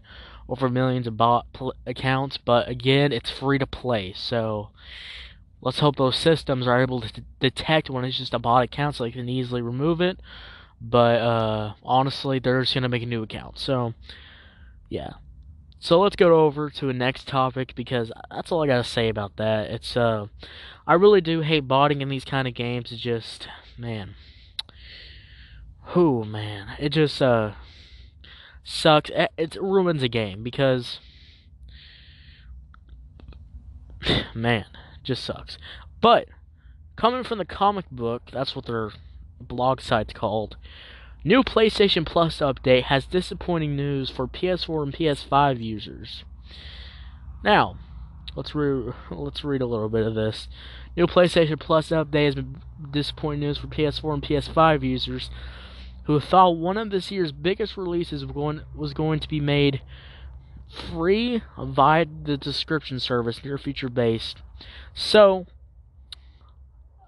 over 0.49 0.69
millions 0.69 1.07
of 1.07 1.17
bot 1.17 1.45
pl- 1.53 1.75
accounts, 1.85 2.37
but 2.37 2.67
again, 2.67 3.11
it's 3.11 3.31
free 3.31 3.57
to 3.57 3.67
play. 3.67 4.13
So 4.15 4.69
let's 5.61 5.79
hope 5.79 5.95
those 5.95 6.17
systems 6.17 6.67
are 6.67 6.81
able 6.81 7.01
to 7.01 7.23
detect 7.39 7.89
when 7.89 8.05
it's 8.05 8.17
just 8.17 8.33
a 8.33 8.39
bot 8.39 8.63
account, 8.63 8.95
so 8.95 9.03
they 9.03 9.11
can 9.11 9.29
easily 9.29 9.61
remove 9.61 10.01
it. 10.01 10.19
But 10.81 11.21
uh, 11.21 11.73
honestly, 11.83 12.39
they're 12.39 12.61
just 12.61 12.73
going 12.73 12.83
to 12.83 12.89
make 12.89 13.03
a 13.03 13.07
new 13.07 13.23
account. 13.23 13.57
So 13.59 13.93
yeah, 14.89 15.13
so 15.79 15.99
let's 15.99 16.15
go 16.15 16.45
over 16.45 16.69
to 16.69 16.89
a 16.89 16.93
next 16.93 17.27
topic 17.27 17.73
because 17.75 18.11
that's 18.31 18.51
all 18.51 18.63
I 18.63 18.67
gotta 18.67 18.83
say 18.83 19.09
about 19.09 19.35
that. 19.37 19.69
It's 19.69 19.95
uh, 19.95 20.27
I 20.87 20.93
really 20.93 21.21
do 21.21 21.41
hate 21.41 21.67
botting 21.67 22.01
in 22.01 22.09
these 22.09 22.25
kind 22.25 22.47
of 22.47 22.53
games. 22.53 22.91
It 22.91 22.97
just, 22.97 23.47
man, 23.77 24.15
who 25.89 26.25
man, 26.25 26.69
it 26.79 26.89
just 26.89 27.21
uh 27.21 27.51
sucks. 28.63 29.11
It 29.37 29.55
ruins 29.61 30.03
a 30.03 30.09
game 30.09 30.43
because, 30.43 30.99
man, 34.35 34.65
just 35.03 35.23
sucks. 35.23 35.57
But 36.01 36.27
coming 36.95 37.23
from 37.23 37.37
the 37.37 37.45
comic 37.45 37.89
book, 37.89 38.23
that's 38.31 38.55
what 38.55 38.65
their 38.65 38.91
blog 39.39 39.81
site's 39.81 40.13
called. 40.13 40.57
New 41.27 41.41
PlayStation 41.41 42.05
Plus 42.05 42.37
update 42.37 42.83
has 42.83 43.07
disappointing 43.07 43.75
news 43.75 44.11
for 44.11 44.27
PS4 44.27 44.83
and 44.83 44.93
PS5 44.93 45.59
users. 45.59 46.23
Now, 47.43 47.77
let's 48.35 48.53
re- 48.53 48.93
let's 49.09 49.43
read 49.43 49.63
a 49.63 49.65
little 49.65 49.89
bit 49.89 50.05
of 50.05 50.13
this. 50.13 50.47
New 50.95 51.07
PlayStation 51.07 51.59
Plus 51.59 51.89
update 51.89 52.25
has 52.25 52.35
been 52.35 52.61
disappointing 52.91 53.39
news 53.39 53.57
for 53.57 53.65
PS4 53.65 54.13
and 54.13 54.21
PS5 54.21 54.83
users 54.83 55.31
who 56.03 56.19
thought 56.19 56.57
one 56.57 56.77
of 56.77 56.91
this 56.91 57.09
year's 57.09 57.31
biggest 57.31 57.75
releases 57.75 58.23
was 58.23 58.93
going, 58.93 59.19
to 59.19 59.27
be 59.27 59.39
made 59.39 59.81
free 60.91 61.41
via 61.57 62.05
the 62.05 62.37
subscription 62.39 62.99
service 62.99 63.43
near 63.43 63.57
feature 63.57 63.89
based. 63.89 64.43
So, 64.93 65.47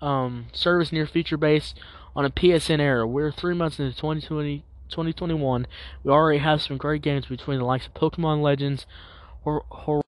um, 0.01 0.47
service 0.53 0.91
near 0.91 1.05
feature 1.05 1.37
based 1.37 1.79
on 2.17 2.25
a 2.25 2.31
PSN 2.31 2.79
era. 2.79 3.07
We're 3.07 3.31
three 3.31 3.53
months 3.53 3.79
into 3.79 3.95
2020, 3.95 4.63
2021. 4.89 5.67
We 6.03 6.11
already 6.11 6.39
have 6.39 6.63
some 6.63 6.77
great 6.77 7.03
games 7.03 7.27
between 7.27 7.59
the 7.59 7.65
likes 7.65 7.85
of 7.85 7.93
Pokemon 7.93 8.41
Legends, 8.41 8.87
or, 9.45 9.63
or 9.69 10.01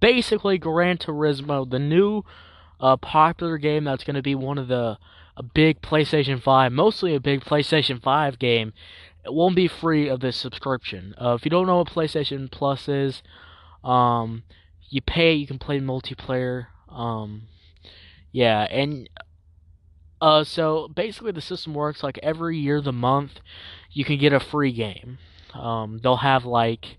basically 0.00 0.58
Gran 0.58 0.98
Turismo, 0.98 1.68
the 1.68 1.78
new 1.78 2.24
uh, 2.80 2.96
popular 2.96 3.58
game 3.58 3.84
that's 3.84 4.04
going 4.04 4.16
to 4.16 4.22
be 4.22 4.34
one 4.34 4.58
of 4.58 4.68
the 4.68 4.98
a 5.36 5.42
big 5.42 5.80
PlayStation 5.80 6.42
5, 6.42 6.72
mostly 6.72 7.14
a 7.14 7.20
big 7.20 7.42
PlayStation 7.42 8.02
5 8.02 8.38
game. 8.38 8.72
It 9.24 9.32
won't 9.32 9.56
be 9.56 9.68
free 9.68 10.08
of 10.08 10.20
this 10.20 10.36
subscription. 10.36 11.14
Uh, 11.20 11.34
if 11.34 11.44
you 11.44 11.50
don't 11.50 11.66
know 11.66 11.78
what 11.78 11.88
PlayStation 11.88 12.50
Plus 12.50 12.88
is, 12.88 13.22
um, 13.84 14.42
you 14.90 15.00
pay, 15.00 15.32
you 15.32 15.46
can 15.46 15.58
play 15.58 15.78
multiplayer. 15.78 16.66
Um, 16.90 17.42
yeah, 18.32 18.66
and 18.70 19.08
uh, 20.20 20.44
so 20.44 20.88
basically 20.88 21.32
the 21.32 21.40
system 21.40 21.74
works 21.74 22.02
like 22.02 22.18
every 22.22 22.58
year, 22.58 22.80
the 22.80 22.92
month, 22.92 23.40
you 23.92 24.04
can 24.04 24.18
get 24.18 24.32
a 24.32 24.40
free 24.40 24.72
game. 24.72 25.18
Um, 25.54 26.00
they'll 26.02 26.16
have 26.16 26.44
like 26.44 26.98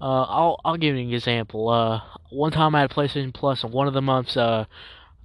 uh, 0.00 0.22
I'll 0.22 0.60
I'll 0.64 0.76
give 0.76 0.96
you 0.96 1.02
an 1.02 1.12
example. 1.12 1.68
Uh, 1.68 2.00
one 2.30 2.52
time 2.52 2.74
I 2.74 2.80
had 2.80 2.90
PlayStation 2.90 3.34
Plus, 3.34 3.62
and 3.62 3.72
one 3.72 3.86
of 3.86 3.94
the 3.94 4.02
months, 4.02 4.36
uh, 4.36 4.64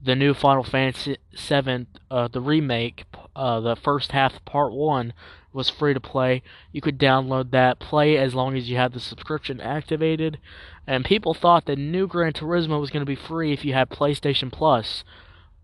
the 0.04 0.16
new 0.16 0.34
Final 0.34 0.64
Fantasy 0.64 1.18
VII, 1.34 1.88
uh, 2.12 2.28
the 2.28 2.42
remake, 2.42 3.06
uh, 3.36 3.60
the 3.60 3.76
first 3.76 4.12
half, 4.12 4.44
part 4.46 4.74
one, 4.74 5.14
was 5.54 5.70
free 5.70 5.94
to 5.94 6.00
play. 6.00 6.44
You 6.72 6.82
could 6.82 7.00
download 7.00 7.52
that, 7.52 7.80
play 7.80 8.18
as 8.18 8.36
long 8.36 8.58
as 8.58 8.70
you 8.70 8.76
had 8.76 8.94
the 8.94 9.00
subscription 9.00 9.62
activated. 9.62 10.40
And 10.86 11.06
people 11.06 11.34
thought 11.34 11.66
the 11.66 11.76
new 11.76 12.08
Gran 12.08 12.34
Turismo 12.34 12.80
was 12.80 12.92
going 12.92 13.02
to 13.02 13.06
be 13.06 13.16
free 13.16 13.54
if 13.54 13.64
you 13.64 13.74
had 13.74 13.90
PlayStation 13.90 14.52
Plus, 14.52 15.04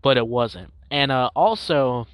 but 0.00 0.16
it 0.16 0.26
wasn't. 0.26 0.72
And 0.90 1.12
uh, 1.12 1.30
also, 1.36 2.06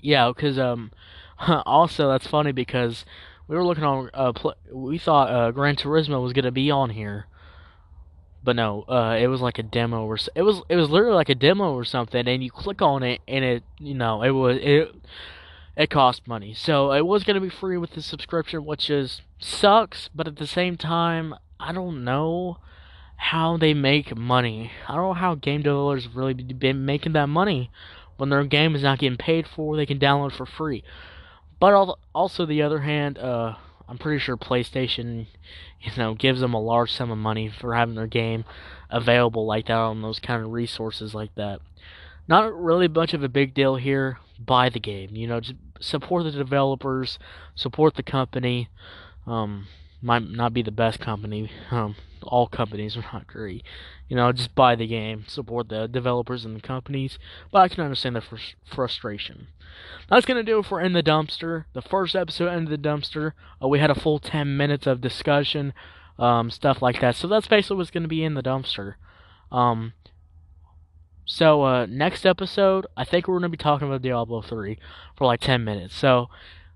yeah, 0.00 0.30
because 0.34 0.58
um, 0.58 0.92
also 1.66 2.08
that's 2.08 2.26
funny 2.26 2.52
because 2.52 3.04
we 3.48 3.56
were 3.56 3.64
looking 3.64 3.84
on. 3.84 4.10
Uh, 4.14 4.32
we 4.72 4.98
thought 4.98 5.30
uh, 5.30 5.50
Gran 5.50 5.76
Turismo 5.76 6.22
was 6.22 6.32
gonna 6.32 6.50
be 6.50 6.70
on 6.70 6.90
here, 6.90 7.26
but 8.42 8.56
no. 8.56 8.82
Uh, 8.82 9.16
it 9.20 9.26
was 9.26 9.40
like 9.40 9.58
a 9.58 9.62
demo 9.62 10.04
or 10.04 10.18
it 10.34 10.42
was 10.42 10.62
it 10.68 10.76
was 10.76 10.90
literally 10.90 11.14
like 11.14 11.28
a 11.28 11.34
demo 11.34 11.74
or 11.74 11.84
something. 11.84 12.26
And 12.26 12.42
you 12.42 12.50
click 12.50 12.80
on 12.80 13.02
it, 13.02 13.20
and 13.28 13.44
it 13.44 13.62
you 13.78 13.94
know 13.94 14.22
it 14.22 14.30
was 14.30 14.58
it 14.60 14.94
it 15.76 15.90
cost 15.90 16.26
money. 16.26 16.54
So 16.54 16.92
it 16.92 17.06
was 17.06 17.24
gonna 17.24 17.40
be 17.40 17.50
free 17.50 17.76
with 17.76 17.92
the 17.92 18.02
subscription, 18.02 18.64
which 18.64 18.88
is 18.88 19.20
sucks. 19.38 20.08
But 20.14 20.26
at 20.26 20.36
the 20.36 20.46
same 20.46 20.76
time, 20.76 21.34
I 21.60 21.72
don't 21.72 22.04
know 22.04 22.58
how 23.16 23.56
they 23.56 23.74
make 23.74 24.16
money. 24.16 24.72
I 24.88 24.94
don't 24.94 25.08
know 25.08 25.14
how 25.14 25.34
game 25.34 25.62
developers 25.62 26.08
really 26.08 26.34
been 26.34 26.84
making 26.84 27.12
that 27.12 27.28
money 27.28 27.70
when 28.16 28.28
their 28.28 28.44
game 28.44 28.74
is 28.74 28.82
not 28.82 28.98
getting 28.98 29.18
paid 29.18 29.46
for. 29.46 29.76
They 29.76 29.86
can 29.86 29.98
download 29.98 30.32
for 30.32 30.46
free. 30.46 30.82
But 31.64 31.96
also 32.14 32.44
the 32.44 32.60
other 32.60 32.80
hand, 32.80 33.16
uh, 33.16 33.54
I'm 33.88 33.96
pretty 33.96 34.18
sure 34.18 34.36
PlayStation, 34.36 35.28
you 35.80 35.92
know, 35.96 36.12
gives 36.12 36.42
them 36.42 36.52
a 36.52 36.60
large 36.60 36.92
sum 36.92 37.10
of 37.10 37.16
money 37.16 37.48
for 37.48 37.74
having 37.74 37.94
their 37.94 38.06
game 38.06 38.44
available 38.90 39.46
like 39.46 39.68
that 39.68 39.78
on 39.78 40.02
those 40.02 40.18
kind 40.18 40.44
of 40.44 40.52
resources 40.52 41.14
like 41.14 41.34
that. 41.36 41.60
Not 42.28 42.54
really 42.54 42.86
much 42.86 43.14
of 43.14 43.22
a 43.22 43.30
big 43.30 43.54
deal 43.54 43.76
here. 43.76 44.18
Buy 44.38 44.68
the 44.68 44.78
game, 44.78 45.16
you 45.16 45.26
know, 45.26 45.40
just 45.40 45.54
support 45.80 46.24
the 46.24 46.32
developers, 46.32 47.18
support 47.54 47.94
the 47.94 48.02
company. 48.02 48.68
Um, 49.26 49.66
might 50.04 50.28
not 50.28 50.52
be 50.52 50.62
the 50.62 50.70
best 50.70 51.00
company. 51.00 51.50
Um, 51.70 51.96
all 52.22 52.46
companies 52.46 52.96
are 52.96 53.04
not 53.12 53.26
great. 53.26 53.64
You 54.08 54.16
know, 54.16 54.30
just 54.32 54.54
buy 54.54 54.74
the 54.74 54.86
game, 54.86 55.24
support 55.26 55.68
the 55.68 55.86
developers 55.88 56.44
and 56.44 56.56
the 56.56 56.60
companies. 56.60 57.18
But 57.50 57.60
I 57.60 57.68
can 57.68 57.82
understand 57.82 58.14
their 58.14 58.22
fr- 58.22 58.36
frustration. 58.64 59.48
That's 60.08 60.26
gonna 60.26 60.42
do 60.42 60.58
it 60.58 60.66
for 60.66 60.80
In 60.80 60.92
the 60.92 61.02
Dumpster. 61.02 61.64
The 61.72 61.82
first 61.82 62.14
episode, 62.14 62.52
In 62.52 62.66
the 62.66 62.78
Dumpster. 62.78 63.32
Uh, 63.62 63.68
we 63.68 63.78
had 63.78 63.90
a 63.90 63.98
full 63.98 64.18
10 64.18 64.56
minutes 64.56 64.86
of 64.86 65.00
discussion, 65.00 65.72
um, 66.18 66.50
stuff 66.50 66.82
like 66.82 67.00
that. 67.00 67.16
So 67.16 67.26
that's 67.26 67.48
basically 67.48 67.78
what's 67.78 67.90
gonna 67.90 68.06
be 68.06 68.22
in 68.22 68.34
the 68.34 68.42
dumpster. 68.42 68.94
Um, 69.50 69.94
so 71.24 71.62
uh, 71.62 71.86
next 71.86 72.26
episode, 72.26 72.86
I 72.96 73.04
think 73.04 73.26
we're 73.26 73.36
gonna 73.38 73.48
be 73.48 73.56
talking 73.56 73.88
about 73.88 74.02
Diablo 74.02 74.42
3 74.42 74.78
for 75.16 75.24
like 75.24 75.40
10 75.40 75.64
minutes. 75.64 75.96
So 75.96 76.28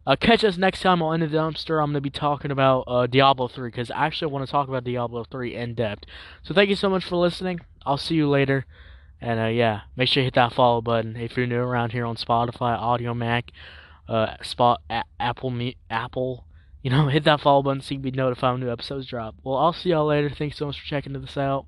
uh, 0.09 0.17
catch 0.17 0.43
us 0.43 0.57
next 0.57 0.81
time 0.81 1.03
on 1.03 1.21
In 1.21 1.31
the 1.31 1.37
Dumpster. 1.37 1.83
I'm 1.83 1.91
going 1.91 1.95
to 1.95 2.01
be 2.01 2.09
talking 2.09 2.51
about 2.51 2.85
uh, 2.87 3.07
Diablo 3.07 3.47
3 3.47 3.69
because 3.69 3.91
I 3.91 4.07
actually 4.07 4.33
want 4.33 4.47
to 4.47 4.51
talk 4.51 4.67
about 4.67 4.83
Diablo 4.83 5.25
3 5.31 5.55
in 5.55 5.75
depth. 5.75 6.05
So 6.43 6.55
thank 6.55 6.71
you 6.71 6.77
so 6.77 6.89
much 6.89 7.05
for 7.05 7.17
listening. 7.17 7.61
I'll 7.85 7.99
see 7.99 8.15
you 8.15 8.27
later. 8.27 8.65
And 9.21 9.39
uh, 9.39 9.49
yeah, 9.49 9.83
make 9.97 10.09
sure 10.09 10.23
you 10.23 10.29
hit 10.29 10.35
that 10.35 10.55
follow 10.55 10.81
button 10.81 11.15
if 11.17 11.37
you're 11.37 11.47
new 11.47 11.61
around 11.61 11.93
here 11.93 12.07
on 12.07 12.17
Spotify, 12.17 12.81
Audiomack, 12.81 13.51
uh, 14.09 14.37
Spot, 14.43 14.81
a- 14.89 15.05
Apple, 15.21 15.51
Me- 15.51 15.77
Apple. 15.91 16.47
You 16.83 16.91
know, 16.91 17.09
hit 17.11 17.25
that 17.25 17.43
follow 17.43 17.63
button 17.63 17.83
so 17.83 17.91
you 17.91 17.97
can 17.97 18.11
be 18.11 18.17
notified 18.17 18.53
when 18.53 18.61
new 18.61 18.73
episodes 18.73 19.07
drop. 19.09 19.35
Well, 19.45 19.57
I'll 19.59 19.75
see 19.75 19.91
y'all 19.91 20.07
later. 20.07 20.31
Thanks 20.31 20.57
so 20.57 20.65
much 20.65 20.81
for 20.81 20.87
checking 20.87 21.13
this 21.13 21.37
out. 21.37 21.67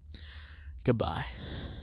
Goodbye. 0.87 1.27